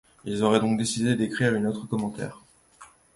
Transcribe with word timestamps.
Il 0.25 0.41
aurait 0.43 0.59
donc 0.59 0.79
décidé 0.79 1.15
d'écrire 1.15 1.53
un 1.53 1.63
autre 1.65 1.85
commentaire. 1.87 2.39